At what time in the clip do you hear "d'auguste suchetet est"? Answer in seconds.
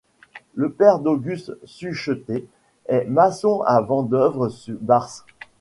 0.97-3.05